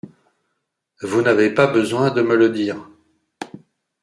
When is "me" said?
2.23-2.35